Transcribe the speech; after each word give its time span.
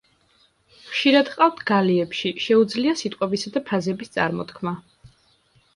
ხშირად 0.93 1.29
ჰყავთ 1.33 1.61
გალიებში, 1.73 2.33
შეუძლია 2.47 2.97
სიტყვებისა 3.03 3.55
და 3.59 3.65
ფრაზების 3.69 4.13
წარმოთქმა. 4.19 4.77